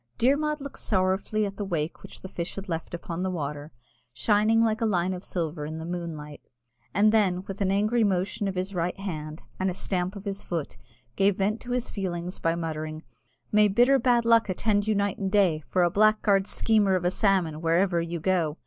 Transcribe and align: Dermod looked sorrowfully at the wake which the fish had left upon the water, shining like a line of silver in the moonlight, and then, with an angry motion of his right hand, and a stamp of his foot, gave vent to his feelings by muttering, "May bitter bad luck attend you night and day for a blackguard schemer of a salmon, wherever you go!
Dermod 0.17 0.59
looked 0.59 0.79
sorrowfully 0.79 1.45
at 1.45 1.57
the 1.57 1.63
wake 1.63 2.01
which 2.01 2.21
the 2.21 2.27
fish 2.27 2.55
had 2.55 2.67
left 2.67 2.95
upon 2.95 3.21
the 3.21 3.29
water, 3.29 3.71
shining 4.13 4.63
like 4.63 4.81
a 4.81 4.85
line 4.87 5.13
of 5.13 5.23
silver 5.23 5.63
in 5.63 5.77
the 5.77 5.85
moonlight, 5.85 6.41
and 6.91 7.11
then, 7.11 7.43
with 7.45 7.61
an 7.61 7.69
angry 7.71 8.03
motion 8.03 8.47
of 8.47 8.55
his 8.55 8.73
right 8.73 8.99
hand, 8.99 9.43
and 9.59 9.69
a 9.69 9.75
stamp 9.75 10.15
of 10.15 10.25
his 10.25 10.41
foot, 10.41 10.75
gave 11.15 11.37
vent 11.37 11.61
to 11.61 11.69
his 11.69 11.91
feelings 11.91 12.39
by 12.39 12.55
muttering, 12.55 13.03
"May 13.51 13.67
bitter 13.67 13.99
bad 13.99 14.25
luck 14.25 14.49
attend 14.49 14.87
you 14.87 14.95
night 14.95 15.19
and 15.19 15.31
day 15.31 15.61
for 15.67 15.83
a 15.83 15.91
blackguard 15.91 16.47
schemer 16.47 16.95
of 16.95 17.05
a 17.05 17.11
salmon, 17.11 17.61
wherever 17.61 18.01
you 18.01 18.19
go! 18.19 18.57